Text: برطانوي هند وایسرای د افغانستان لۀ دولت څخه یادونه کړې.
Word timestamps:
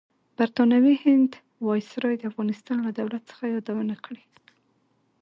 برطانوي 0.37 0.95
هند 1.03 1.31
وایسرای 1.65 2.15
د 2.17 2.23
افغانستان 2.31 2.77
لۀ 2.85 2.91
دولت 2.99 3.21
څخه 3.29 3.43
یادونه 3.55 3.95
کړې. 4.05 4.23